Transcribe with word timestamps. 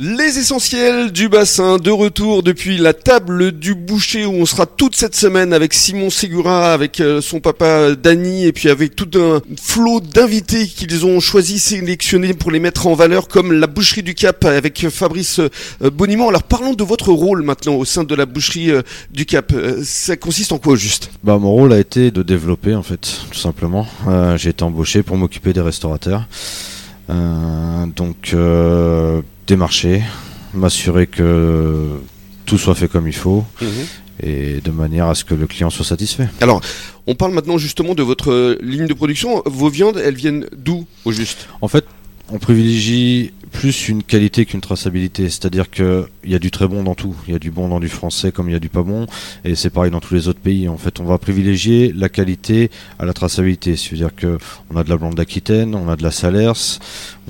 Les 0.00 0.38
essentiels 0.38 1.10
du 1.10 1.28
bassin, 1.28 1.78
de 1.78 1.90
retour 1.90 2.44
depuis 2.44 2.78
la 2.78 2.92
table 2.92 3.50
du 3.50 3.74
boucher 3.74 4.26
où 4.26 4.32
on 4.32 4.46
sera 4.46 4.64
toute 4.64 4.94
cette 4.94 5.16
semaine 5.16 5.52
avec 5.52 5.74
Simon 5.74 6.08
Segura, 6.08 6.72
avec 6.72 7.00
euh, 7.00 7.20
son 7.20 7.40
papa 7.40 7.96
Dany 7.96 8.46
et 8.46 8.52
puis 8.52 8.68
avec 8.68 8.94
tout 8.94 9.10
un 9.18 9.40
flot 9.60 9.98
d'invités 9.98 10.68
qu'ils 10.68 11.04
ont 11.04 11.18
choisi, 11.18 11.58
sélectionnés 11.58 12.32
pour 12.32 12.52
les 12.52 12.60
mettre 12.60 12.86
en 12.86 12.94
valeur 12.94 13.26
comme 13.26 13.52
la 13.52 13.66
boucherie 13.66 14.04
du 14.04 14.14
Cap 14.14 14.44
avec 14.44 14.88
Fabrice 14.88 15.40
euh, 15.40 15.90
Boniment. 15.90 16.28
Alors 16.28 16.44
parlons 16.44 16.74
de 16.74 16.84
votre 16.84 17.10
rôle 17.10 17.42
maintenant 17.42 17.74
au 17.74 17.84
sein 17.84 18.04
de 18.04 18.14
la 18.14 18.24
boucherie 18.24 18.70
euh, 18.70 18.82
du 19.10 19.26
Cap. 19.26 19.52
Ça 19.82 20.16
consiste 20.16 20.52
en 20.52 20.58
quoi 20.58 20.76
juste? 20.76 21.10
Bah 21.24 21.38
mon 21.38 21.50
rôle 21.50 21.72
a 21.72 21.78
été 21.80 22.12
de 22.12 22.22
développer 22.22 22.76
en 22.76 22.84
fait, 22.84 23.22
tout 23.32 23.38
simplement. 23.38 23.88
J'ai 24.36 24.50
été 24.50 24.62
embauché 24.62 25.02
pour 25.02 25.16
m'occuper 25.16 25.52
des 25.52 25.60
restaurateurs. 25.60 26.28
donc 27.08 28.32
démarcher, 29.48 30.02
m'assurer 30.54 31.08
que 31.08 31.98
tout 32.46 32.58
soit 32.58 32.76
fait 32.76 32.88
comme 32.88 33.08
il 33.08 33.14
faut. 33.14 33.44
Mhm. 33.60 33.68
Et 34.20 34.60
de 34.60 34.70
manière 34.70 35.06
à 35.06 35.14
ce 35.14 35.24
que 35.24 35.34
le 35.34 35.46
client 35.46 35.70
soit 35.70 35.84
satisfait. 35.84 36.28
Alors, 36.40 36.60
on 37.06 37.14
parle 37.14 37.32
maintenant 37.32 37.56
justement 37.56 37.94
de 37.94 38.02
votre 38.02 38.58
ligne 38.60 38.86
de 38.86 38.94
production. 38.94 39.42
Vos 39.46 39.70
viandes, 39.70 39.96
elles 39.96 40.16
viennent 40.16 40.46
d'où 40.56 40.86
au 41.04 41.12
juste? 41.12 41.48
En 41.60 41.68
fait, 41.68 41.84
on 42.28 42.38
privilégie 42.38 43.32
plus 43.48 43.88
une 43.88 44.02
qualité 44.02 44.46
qu'une 44.46 44.60
traçabilité. 44.60 45.28
C'est-à-dire 45.28 45.70
qu'il 45.70 46.06
y 46.24 46.34
a 46.34 46.38
du 46.38 46.50
très 46.50 46.68
bon 46.68 46.82
dans 46.82 46.94
tout. 46.94 47.14
Il 47.26 47.32
y 47.32 47.36
a 47.36 47.38
du 47.38 47.50
bon 47.50 47.68
dans 47.68 47.80
du 47.80 47.88
français 47.88 48.32
comme 48.32 48.48
il 48.48 48.52
y 48.52 48.56
a 48.56 48.60
du 48.60 48.68
pas 48.68 48.82
bon. 48.82 49.06
Et 49.44 49.54
c'est 49.54 49.70
pareil 49.70 49.90
dans 49.90 50.00
tous 50.00 50.14
les 50.14 50.28
autres 50.28 50.40
pays. 50.40 50.68
En 50.68 50.78
fait, 50.78 51.00
on 51.00 51.04
va 51.04 51.18
privilégier 51.18 51.92
la 51.94 52.08
qualité 52.08 52.70
à 52.98 53.04
la 53.04 53.12
traçabilité. 53.12 53.76
C'est-à-dire 53.76 54.10
qu'on 54.14 54.76
a 54.76 54.84
de 54.84 54.90
la 54.90 54.96
blonde 54.96 55.14
d'Aquitaine, 55.14 55.74
on 55.74 55.88
a 55.88 55.96
de 55.96 56.02
la 56.02 56.10
Salers, 56.10 56.78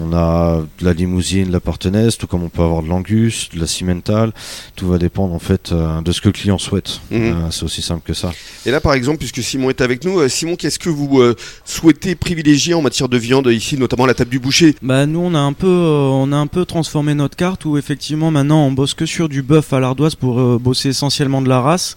on 0.00 0.12
a 0.12 0.62
de 0.78 0.84
la 0.84 0.92
limousine, 0.92 1.48
de 1.48 1.52
la 1.52 1.60
partenaise, 1.60 2.16
tout 2.16 2.26
comme 2.26 2.42
on 2.42 2.48
peut 2.48 2.62
avoir 2.62 2.82
de 2.82 2.88
l'angus, 2.88 3.48
de 3.54 3.60
la 3.60 3.66
cimentale. 3.66 4.32
Tout 4.76 4.88
va 4.88 4.98
dépendre 4.98 5.34
en 5.34 5.38
fait 5.38 5.72
euh, 5.72 6.00
de 6.02 6.12
ce 6.12 6.20
que 6.20 6.28
le 6.28 6.32
client 6.32 6.58
souhaite. 6.58 7.00
Mhm. 7.10 7.20
Euh, 7.20 7.50
c'est 7.50 7.64
aussi 7.64 7.82
simple 7.82 8.02
que 8.04 8.14
ça. 8.14 8.32
Et 8.66 8.70
là, 8.70 8.80
par 8.80 8.94
exemple, 8.94 9.18
puisque 9.18 9.42
Simon 9.42 9.70
est 9.70 9.80
avec 9.80 10.04
nous, 10.04 10.18
euh, 10.18 10.28
Simon, 10.28 10.56
qu'est-ce 10.56 10.78
que 10.78 10.88
vous 10.88 11.22
souhaitez 11.64 12.14
privilégier 12.14 12.74
en 12.74 12.82
matière 12.82 13.08
de 13.08 13.16
viande 13.16 13.46
ici, 13.48 13.76
notamment 13.76 14.06
la 14.06 14.14
table 14.14 14.30
du 14.30 14.38
boucher? 14.38 14.74
Bah 14.82 15.06
nous, 15.06 15.20
on 15.20 15.34
a 15.34 15.38
un 15.38 15.52
peu 15.52 15.66
on 16.12 16.32
a 16.32 16.36
un 16.36 16.46
peu 16.46 16.64
transformé 16.64 17.14
notre 17.14 17.36
carte 17.36 17.64
où 17.64 17.78
effectivement 17.78 18.30
maintenant 18.30 18.64
on 18.64 18.72
bosse 18.72 18.94
que 18.94 19.06
sur 19.06 19.28
du 19.28 19.42
bœuf 19.42 19.72
à 19.72 19.80
l'ardoise 19.80 20.14
pour 20.14 20.40
euh, 20.40 20.58
bosser 20.58 20.90
essentiellement 20.90 21.42
de 21.42 21.48
la 21.48 21.60
race. 21.60 21.96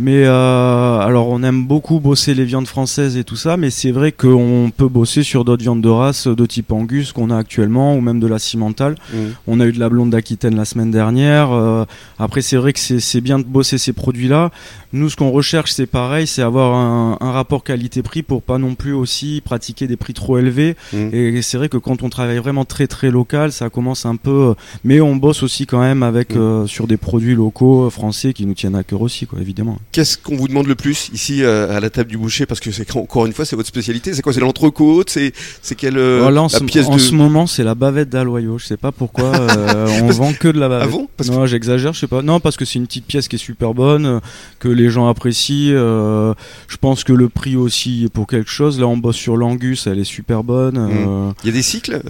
Mais 0.00 0.24
euh, 0.24 0.98
alors 0.98 1.28
on 1.28 1.42
aime 1.42 1.66
beaucoup 1.66 2.00
bosser 2.00 2.32
les 2.32 2.46
viandes 2.46 2.66
françaises 2.66 3.18
et 3.18 3.24
tout 3.24 3.36
ça, 3.36 3.58
mais 3.58 3.68
c'est 3.68 3.90
vrai 3.90 4.12
qu'on 4.12 4.72
peut 4.74 4.88
bosser 4.88 5.22
sur 5.22 5.44
d'autres 5.44 5.62
viandes 5.62 5.82
de 5.82 5.90
race 5.90 6.26
de 6.26 6.46
type 6.46 6.72
Angus 6.72 7.12
qu'on 7.12 7.28
a 7.28 7.36
actuellement 7.36 7.94
ou 7.94 8.00
même 8.00 8.18
de 8.18 8.26
la 8.26 8.38
cimentale. 8.38 8.96
Mmh. 9.12 9.16
On 9.46 9.60
a 9.60 9.66
eu 9.66 9.72
de 9.72 9.78
la 9.78 9.90
blonde 9.90 10.08
d'Aquitaine 10.08 10.56
la 10.56 10.64
semaine 10.64 10.90
dernière. 10.90 11.52
Euh, 11.52 11.84
après 12.18 12.40
c'est 12.40 12.56
vrai 12.56 12.72
que 12.72 12.78
c'est 12.78 13.20
bien 13.20 13.38
de 13.38 13.44
bosser 13.44 13.76
ces 13.76 13.92
produits-là. 13.92 14.50
Nous 14.94 15.10
ce 15.10 15.16
qu'on 15.16 15.30
recherche 15.30 15.72
c'est 15.72 15.86
pareil, 15.86 16.26
c'est 16.26 16.42
avoir 16.42 16.74
un, 16.74 17.18
rapport 17.20 17.62
qualité-prix 17.62 18.22
pour 18.22 18.42
pas 18.42 18.56
non 18.56 18.74
plus 18.74 18.94
aussi 18.94 19.42
pratiquer 19.44 19.86
des 19.86 19.98
prix 19.98 20.14
trop 20.14 20.38
élevés. 20.38 20.76
Mmh. 20.94 21.08
Et 21.12 21.42
c'est 21.42 21.58
vrai 21.58 21.68
que 21.68 21.76
quand 21.76 22.02
on 22.02 22.08
travaille 22.08 22.38
vraiment 22.38 22.64
très 22.64 22.86
très 22.86 23.10
local, 23.10 23.52
ça 23.52 23.68
commence 23.68 24.06
un 24.06 24.16
peu. 24.16 24.54
Mais 24.82 25.02
on 25.02 25.16
bosse 25.16 25.42
aussi 25.42 25.66
quand 25.66 25.80
même 25.80 26.02
avec 26.02 26.34
mmh. 26.34 26.38
euh, 26.38 26.66
sur 26.66 26.86
des 26.86 26.96
produits 26.96 27.34
locaux 27.34 27.90
français 27.90 28.32
qui 28.32 28.46
nous 28.46 28.54
tiennent 28.54 28.76
à 28.76 28.82
cœur 28.82 29.02
aussi, 29.02 29.26
quoi, 29.26 29.40
évidemment. 29.40 29.78
Qu'est-ce 29.92 30.16
qu'on 30.16 30.36
vous 30.36 30.46
demande 30.46 30.68
le 30.68 30.76
plus 30.76 31.10
ici 31.12 31.42
euh, 31.42 31.76
à 31.76 31.80
la 31.80 31.90
table 31.90 32.10
du 32.10 32.16
boucher? 32.16 32.46
Parce 32.46 32.60
que 32.60 32.70
c'est 32.70 32.94
encore 32.96 33.26
une 33.26 33.32
fois, 33.32 33.44
c'est 33.44 33.56
votre 33.56 33.68
spécialité. 33.68 34.14
C'est 34.14 34.22
quoi? 34.22 34.32
C'est 34.32 34.40
l'entrecôte? 34.40 35.10
C'est 35.10 35.32
c'est 35.62 35.74
quelle 35.74 35.98
euh, 35.98 36.24
en 36.24 36.30
la 36.30 36.48
pièce 36.60 36.86
En 36.86 36.98
ce 36.98 37.12
moment, 37.12 37.48
c'est 37.48 37.64
la 37.64 37.74
bavette 37.74 38.08
d'Aloyo. 38.08 38.56
Je 38.58 38.66
sais 38.66 38.76
pas 38.76 38.92
pourquoi 38.92 39.34
euh, 39.34 40.00
on 40.02 40.06
vend 40.08 40.32
que 40.32 40.46
de 40.46 40.60
la 40.60 40.68
bavette. 40.68 40.88
Ah 40.88 40.92
bon? 40.92 41.08
Parce 41.16 41.28
Non, 41.28 41.44
j'exagère. 41.44 41.92
Je 41.92 41.98
sais 41.98 42.06
pas. 42.06 42.22
Non, 42.22 42.38
parce 42.38 42.56
que 42.56 42.64
c'est 42.64 42.78
une 42.78 42.86
petite 42.86 43.06
pièce 43.06 43.26
qui 43.26 43.34
est 43.34 43.40
super 43.40 43.74
bonne, 43.74 44.20
que 44.60 44.68
les 44.68 44.90
gens 44.90 45.08
apprécient. 45.08 45.74
je 45.74 46.76
pense 46.80 47.02
que 47.02 47.12
le 47.12 47.28
prix 47.28 47.56
aussi 47.56 48.04
est 48.04 48.08
pour 48.08 48.28
quelque 48.28 48.50
chose. 48.50 48.78
Là, 48.78 48.86
on 48.86 48.96
bosse 48.96 49.16
sur 49.16 49.36
l'angus, 49.36 49.88
elle 49.88 49.98
est 49.98 50.04
super 50.04 50.44
bonne. 50.44 50.78
Mmh. 50.78 51.34
Il 51.42 51.46
y 51.46 51.50
a 51.50 51.52
des 51.52 51.62
cycles 51.62 52.00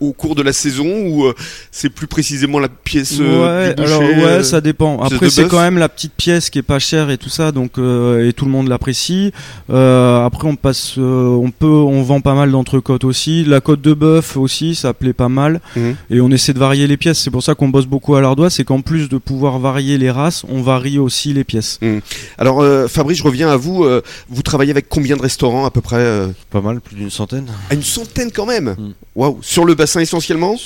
au 0.00 0.12
cours 0.12 0.34
de 0.34 0.42
la 0.42 0.52
saison 0.52 0.86
où 1.06 1.32
c'est 1.70 1.88
plus 1.88 2.06
précisément 2.06 2.58
la 2.58 2.68
pièce 2.68 3.18
ouais, 3.18 3.74
du 3.74 3.82
boucher. 3.82 3.94
Alors 3.94 4.02
ouais, 4.02 4.42
ça 4.42 4.60
dépend. 4.60 5.00
Après, 5.00 5.30
c'est 5.30 5.48
quand 5.48 5.62
même 5.62 5.78
la 5.78 5.88
petite 5.88 6.12
pièce 6.12 6.50
qui 6.50 6.58
est 6.58 6.62
pas 6.62 6.78
et 6.96 7.18
tout 7.18 7.28
ça, 7.28 7.52
donc 7.52 7.78
euh, 7.78 8.28
et 8.28 8.32
tout 8.32 8.44
le 8.44 8.50
monde 8.50 8.68
l'apprécie. 8.68 9.32
Euh, 9.70 10.24
après, 10.24 10.48
on 10.48 10.56
passe, 10.56 10.94
euh, 10.98 11.28
on 11.28 11.50
peut, 11.50 11.66
on 11.66 12.02
vend 12.02 12.20
pas 12.20 12.34
mal 12.34 12.50
d'entrecôtes 12.50 13.04
aussi. 13.04 13.44
La 13.44 13.60
côte 13.60 13.80
de 13.82 13.92
bœuf 13.92 14.36
aussi, 14.36 14.74
ça 14.74 14.94
plaît 14.94 15.12
pas 15.12 15.28
mal. 15.28 15.60
Mhm. 15.76 15.96
Et 16.10 16.20
on 16.20 16.30
essaie 16.30 16.54
de 16.54 16.58
varier 16.58 16.86
les 16.86 16.96
pièces. 16.96 17.18
C'est 17.18 17.30
pour 17.30 17.42
ça 17.42 17.54
qu'on 17.54 17.68
bosse 17.68 17.86
beaucoup 17.86 18.14
à 18.14 18.20
l'ardoise, 18.20 18.54
c'est 18.54 18.64
qu'en 18.64 18.80
plus 18.80 19.08
de 19.08 19.18
pouvoir 19.18 19.58
varier 19.58 19.98
les 19.98 20.10
races, 20.10 20.44
on 20.48 20.62
varie 20.62 20.98
aussi 20.98 21.34
les 21.34 21.44
pièces. 21.44 21.78
Mhm. 21.82 22.00
Alors, 22.38 22.64
Fabrice, 22.88 23.18
je 23.18 23.24
reviens 23.24 23.50
à 23.50 23.56
vous. 23.56 23.86
vous 24.28 24.42
travaillez 24.42 24.70
avec 24.70 24.88
combien 24.88 25.16
de 25.16 25.22
restaurants 25.22 25.66
à 25.66 25.70
peu 25.70 25.80
près 25.80 26.28
Pas 26.50 26.60
mal, 26.60 26.80
plus 26.80 26.96
d'une 26.96 27.10
centaine. 27.10 27.48
À 27.70 27.74
une 27.74 27.82
centaine 27.82 28.30
quand 28.32 28.46
même? 28.46 28.74
Mhm. 28.78 28.94
Waouh. 29.14 29.38
Sur 29.42 29.64
le 29.64 29.74
bassin 29.74 30.00
essentiellement? 30.00 30.56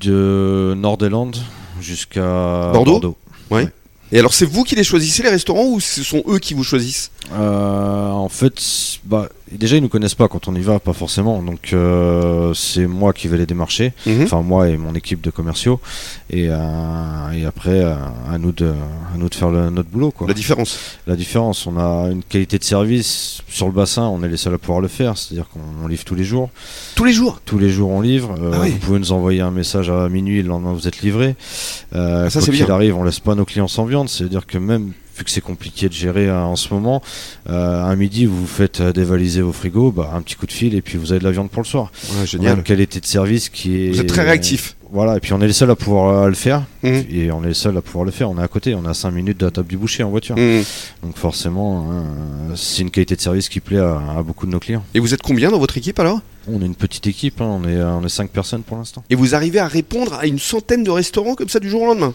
De 0.00 0.74
Nord-des-Landes 0.76 1.36
jusqu'à 1.80 2.70
Bordeaux? 2.72 2.92
Bordeaux. 2.92 3.16
Ouais. 3.50 3.68
Et 4.12 4.18
alors, 4.18 4.32
c'est 4.34 4.46
vous 4.46 4.62
qui 4.62 4.74
les 4.76 4.84
choisissez, 4.84 5.22
les 5.22 5.30
restaurants, 5.30 5.66
ou 5.66 5.80
ce 5.80 6.02
sont 6.02 6.22
eux 6.28 6.38
qui 6.38 6.54
vous 6.54 6.62
choisissent? 6.64 7.10
Euh, 7.32 8.10
En 8.10 8.28
fait, 8.28 8.60
bah, 9.04 9.28
déjà, 9.50 9.76
ils 9.76 9.82
nous 9.82 9.88
connaissent 9.88 10.14
pas 10.14 10.28
quand 10.28 10.48
on 10.48 10.54
y 10.54 10.60
va, 10.60 10.80
pas 10.80 10.92
forcément. 10.92 11.42
Donc, 11.42 11.72
euh, 11.72 12.52
c'est 12.54 12.86
moi 12.86 13.12
qui 13.12 13.28
vais 13.28 13.38
les 13.38 13.46
démarcher. 13.46 13.92
Mhm. 14.06 14.22
Enfin, 14.22 14.42
moi 14.42 14.68
et 14.68 14.76
mon 14.76 14.94
équipe 14.94 15.20
de 15.20 15.30
commerciaux. 15.30 15.80
Et, 16.30 16.46
euh, 16.48 17.30
et 17.32 17.44
après, 17.44 17.82
à 17.82 18.38
nous 18.38 18.52
de, 18.52 18.66
à 19.14 19.18
nous 19.18 19.28
de 19.28 19.34
faire 19.34 19.50
notre 19.50 19.88
boulot. 19.88 20.10
Quoi. 20.10 20.26
La 20.28 20.34
différence 20.34 20.78
La 21.06 21.16
différence, 21.16 21.66
on 21.66 21.78
a 21.78 22.10
une 22.10 22.22
qualité 22.22 22.58
de 22.58 22.64
service 22.64 23.42
sur 23.48 23.66
le 23.66 23.72
bassin, 23.72 24.02
on 24.02 24.22
est 24.22 24.28
les 24.28 24.36
seuls 24.36 24.54
à 24.54 24.58
pouvoir 24.58 24.80
le 24.80 24.88
faire. 24.88 25.16
C'est-à-dire 25.16 25.48
qu'on 25.48 25.86
livre 25.86 26.04
tous 26.04 26.14
les 26.14 26.24
jours. 26.24 26.50
Tous 26.94 27.04
les 27.04 27.12
jours 27.12 27.40
Tous 27.44 27.58
les 27.58 27.70
jours, 27.70 27.90
on 27.90 28.00
livre. 28.00 28.34
Ah 28.52 28.66
vous 28.66 28.78
pouvez 28.78 28.98
nous 28.98 29.12
envoyer 29.12 29.40
un 29.40 29.50
message 29.50 29.90
à 29.90 30.08
minuit, 30.08 30.42
le 30.42 30.48
lendemain, 30.48 30.72
vous 30.72 30.88
êtes 30.88 31.02
livré. 31.02 31.36
ça, 31.92 32.28
c'est 32.30 32.50
bien. 32.50 32.66
il 32.66 32.70
arrive, 32.70 32.96
on 32.96 33.04
laisse 33.04 33.20
pas 33.20 33.34
nos 33.34 33.44
clients 33.44 33.68
sans 33.68 33.84
viande. 33.84 34.08
C'est-à-dire 34.08 34.46
que 34.46 34.58
même 34.58 34.92
vu 35.16 35.24
que 35.24 35.30
c'est 35.30 35.40
compliqué 35.40 35.88
de 35.88 35.94
gérer 35.94 36.28
hein, 36.28 36.42
en 36.42 36.56
ce 36.56 36.72
moment, 36.72 37.02
euh, 37.48 37.84
à 37.84 37.96
midi 37.96 38.26
vous 38.26 38.46
faites 38.46 38.80
euh, 38.80 38.92
dévaliser 38.92 39.40
vos 39.40 39.52
frigos, 39.52 39.90
bah, 39.90 40.12
un 40.14 40.22
petit 40.22 40.34
coup 40.34 40.46
de 40.46 40.52
fil 40.52 40.74
et 40.74 40.82
puis 40.82 40.98
vous 40.98 41.12
avez 41.12 41.20
de 41.20 41.24
la 41.24 41.30
viande 41.30 41.50
pour 41.50 41.62
le 41.62 41.66
soir. 41.66 41.90
Ouais, 42.18 42.26
génial. 42.26 42.58
une 42.58 42.62
qualité 42.62 43.00
de 43.00 43.06
service 43.06 43.48
qui 43.48 43.76
est. 43.76 43.90
Vous 43.90 44.00
êtes 44.00 44.08
très 44.08 44.24
réactif. 44.24 44.76
Voilà, 44.92 45.16
et 45.16 45.20
puis 45.20 45.32
on 45.32 45.40
est 45.40 45.46
les 45.46 45.52
seuls 45.52 45.70
à 45.70 45.74
pouvoir 45.74 46.24
euh, 46.24 46.28
le 46.28 46.34
faire. 46.34 46.64
Mmh. 46.82 46.88
Et 47.10 47.32
on 47.32 47.42
est 47.42 47.48
les 47.48 47.54
seuls 47.54 47.76
à 47.76 47.82
pouvoir 47.82 48.04
le 48.04 48.12
faire. 48.12 48.30
On 48.30 48.38
est 48.38 48.42
à 48.42 48.48
côté, 48.48 48.74
on 48.74 48.84
a 48.84 48.94
5 48.94 49.10
minutes 49.10 49.38
de 49.38 49.46
la 49.46 49.50
table 49.50 49.68
du 49.68 49.76
boucher 49.76 50.02
en 50.02 50.10
voiture. 50.10 50.36
Mmh. 50.36 50.62
Donc 51.02 51.16
forcément, 51.16 51.90
hein, 51.90 52.54
c'est 52.54 52.82
une 52.82 52.90
qualité 52.90 53.16
de 53.16 53.20
service 53.20 53.48
qui 53.48 53.60
plaît 53.60 53.78
à, 53.78 54.22
beaucoup 54.24 54.46
de 54.46 54.52
nos 54.52 54.60
clients. 54.60 54.84
Et 54.94 55.00
vous 55.00 55.12
êtes 55.12 55.22
combien 55.22 55.50
dans 55.50 55.58
votre 55.58 55.76
équipe 55.76 55.98
alors? 55.98 56.20
On 56.48 56.62
est 56.62 56.66
une 56.66 56.76
petite 56.76 57.08
équipe, 57.08 57.40
hein. 57.40 57.60
on 57.60 57.68
est, 57.68 57.82
on 57.82 58.04
est 58.04 58.08
5 58.08 58.30
personnes 58.30 58.62
pour 58.62 58.76
l'instant. 58.76 59.02
Et 59.10 59.16
vous 59.16 59.34
arrivez 59.34 59.58
à 59.58 59.66
répondre 59.66 60.14
à 60.14 60.26
une 60.26 60.38
centaine 60.38 60.84
de 60.84 60.90
restaurants 60.90 61.34
comme 61.34 61.48
ça 61.48 61.58
du 61.58 61.68
jour 61.68 61.82
au 61.82 61.86
lendemain? 61.86 62.14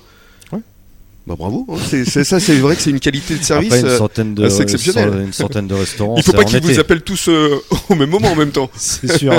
Bah 1.27 1.35
bravo, 1.37 1.67
hein. 1.69 1.75
c'est 1.87 2.23
ça, 2.23 2.39
c'est 2.39 2.55
vrai 2.55 2.75
que 2.75 2.81
c'est 2.81 2.89
une 2.89 2.99
qualité 2.99 3.35
de 3.35 3.43
service 3.43 3.75
une 3.75 3.89
centaine 3.89 4.33
de, 4.33 4.45
exceptionnelle. 4.45 5.25
Une 5.25 5.33
centaine 5.33 5.67
de 5.67 5.75
restaurants. 5.75 6.15
Il 6.17 6.23
faut 6.23 6.31
pas 6.31 6.43
qu'ils 6.43 6.61
vous 6.61 6.79
appellent 6.79 7.03
tous 7.03 7.29
euh, 7.29 7.61
au 7.89 7.95
même 7.95 8.09
moment 8.09 8.29
en 8.29 8.35
même 8.35 8.49
temps. 8.49 8.71
c'est 8.75 9.19
sûr. 9.19 9.33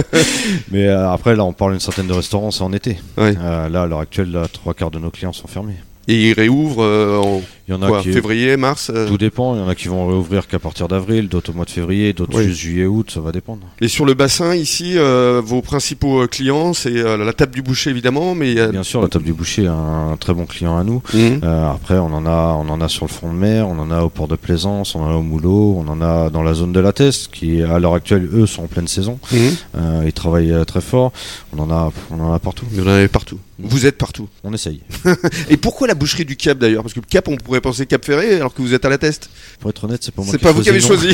Mais 0.71 0.87
euh, 0.87 1.11
après, 1.11 1.35
là, 1.35 1.45
on 1.45 1.53
parle 1.53 1.73
d'une 1.73 1.81
centaine 1.81 2.07
de 2.07 2.13
restaurants, 2.13 2.53
c'est 2.53 2.63
en 2.63 2.73
été. 2.73 2.99
Euh, 3.19 3.69
là, 3.69 3.83
à 3.83 3.87
l'heure 3.87 3.99
actuelle, 3.99 4.31
là, 4.31 4.47
trois 4.47 4.75
quarts 4.75 4.93
de 4.93 5.01
nos 5.01 5.11
clients 5.11 5.33
sont 5.33 5.49
fermés. 5.49 5.75
Et 6.07 6.31
ils 6.31 6.33
réouvrent 6.35 6.85
en 6.85 7.43
il 7.73 7.83
y 7.83 7.85
en 7.85 7.93
a 7.93 8.03
qui 8.03 8.13
février, 8.13 8.57
mars 8.57 8.91
euh 8.95 9.09
Tout 9.09 9.19
dépend. 9.19 9.55
Il 9.55 9.61
y 9.61 9.63
en 9.63 9.69
a 9.69 9.75
qui 9.75 9.89
vont 9.89 10.07
réouvrir 10.07 10.47
qu'à 10.47 10.59
partir 10.59 10.89
d'avril, 10.89 11.29
d'autres 11.29 11.51
au 11.51 11.55
mois 11.55 11.65
de 11.65 11.71
février, 11.71 12.13
d'autres 12.13 12.41
juste 12.41 12.61
juillet, 12.61 12.87
août, 12.87 13.11
ça 13.13 13.21
va 13.21 13.33
dépendre. 13.33 13.67
Et 13.81 13.89
sur 13.89 14.05
le 14.05 14.15
bassin 14.15 14.55
ici, 14.55 14.95
euh, 14.97 15.41
vos 15.45 15.63
principaux 15.63 16.23
euh, 16.23 16.27
clients, 16.27 16.75
c'est 16.75 16.91
la 16.93 17.33
table 17.33 17.53
du 17.53 17.63
boucher 17.63 17.91
évidemment, 17.91 18.35
mais 18.35 18.55
bien 18.69 18.83
sûr 18.83 19.01
la 19.01 19.09
table 19.09 19.25
du 19.25 19.33
boucher, 19.33 19.67
un, 19.67 20.17
très 20.19 20.35
bon 20.35 20.47
client 20.47 20.77
à 20.77 20.85
nous. 20.85 21.03
Mhm. 21.15 21.41
après, 21.43 21.99
on 21.99 22.13
en 22.13 22.27
a, 22.27 22.57
on 22.59 22.69
en 22.69 22.81
a 22.81 22.89
sur 22.89 23.07
le 23.07 23.11
front 23.11 23.33
de 23.33 23.39
mer, 23.39 23.69
on 23.69 23.79
en 23.79 23.91
a 23.91 24.03
au 24.03 24.09
port 24.09 24.29
de 24.29 24.37
Plaisance, 24.37 24.95
on 24.95 25.03
en 25.03 25.11
a 25.11 25.15
au 25.15 25.23
Moulot, 25.23 25.77
on 25.79 25.89
en 25.89 26.01
a 26.01 26.31
dans 26.31 26.43
la 26.43 26.55
zone 26.55 26.73
de 26.73 26.81
la 26.81 26.93
Teste, 26.93 27.31
qui 27.33 27.63
à 27.63 27.79
l'heure 27.79 27.95
actuelle 27.95 28.29
eux 28.33 28.47
sont 28.47 28.65
en 28.65 28.67
pleine 28.67 28.89
saison. 28.89 29.19
Mhm. 29.33 30.05
ils 30.07 30.13
travaillent 30.13 30.55
très 30.67 30.81
fort. 30.81 31.13
On 31.57 31.61
en 31.61 31.71
a, 31.71 31.93
on 32.11 32.21
en 32.21 32.33
a 32.33 32.39
partout. 32.39 32.67
Y 32.73 32.81
en 32.81 32.87
a 32.87 33.09
partout. 33.09 33.39
Vous 33.59 33.87
êtes 33.87 33.97
partout. 33.97 34.29
On 34.43 34.53
essaye. 34.53 34.81
Et 35.49 35.57
pourquoi 35.57 35.87
la 35.87 35.95
boucherie 35.95 36.25
du 36.25 36.37
Cap 36.37 36.59
d'ailleurs? 36.59 36.83
Parce 36.83 36.95
que 36.95 37.01
le 37.01 37.07
Cap, 37.07 37.29
on 37.29 37.37
pourrait 37.37 37.61
penser 37.63 37.87
Cap 37.87 38.05
Ferré 38.05 38.35
alors 38.37 38.53
que 38.53 38.61
vous 38.61 38.75
êtes 38.75 38.85
à 38.85 38.89
la 38.89 38.99
test. 38.99 39.31
Pour 39.61 39.71
être 39.71 39.85
honnête, 39.85 40.03
c'est 40.03 40.15
pas 40.15 40.23
moi. 40.23 40.31
C'est 40.31 40.39
pas 40.39 40.53
vous 40.53 40.63
qui 40.63 40.69
avez 40.69 40.81
choisi. 40.81 41.09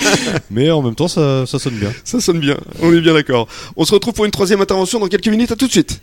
Mais 0.50 0.70
en 0.70 0.82
même 0.82 0.94
temps, 0.94 1.08
ça, 1.08 1.44
ça 1.46 1.58
sonne 1.58 1.74
bien. 1.74 1.92
Ça 2.04 2.20
sonne 2.20 2.38
bien. 2.38 2.56
On 2.80 2.94
est 2.94 3.00
bien 3.00 3.14
d'accord. 3.14 3.48
On 3.76 3.84
se 3.84 3.92
retrouve 3.92 4.14
pour 4.14 4.24
une 4.24 4.30
troisième 4.30 4.60
intervention 4.60 5.00
dans 5.00 5.08
quelques 5.08 5.28
minutes. 5.28 5.52
À 5.52 5.56
tout 5.56 5.66
de 5.66 5.72
suite. 5.72 6.00